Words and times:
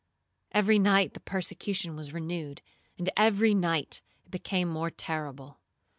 Every 0.51 0.79
night 0.79 1.13
the 1.13 1.19
persecution 1.19 1.95
was 1.95 2.11
renewed, 2.11 2.63
and 2.97 3.07
every 3.15 3.53
night 3.53 4.01
it 4.25 4.31
became 4.31 4.67
more 4.67 4.89
terrible. 4.89 5.59